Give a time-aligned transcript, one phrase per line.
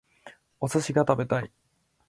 [0.59, 1.51] お寿司が食べたい